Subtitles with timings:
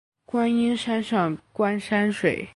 [0.25, 2.49] 观音山上观山水